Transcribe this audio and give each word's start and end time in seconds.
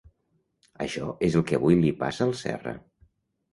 Això 0.85 1.09
és 1.29 1.37
el 1.41 1.45
que 1.51 1.61
avui 1.61 1.79
li 1.83 1.93
passa 2.01 2.29
al 2.29 2.35
Serra. 2.43 2.77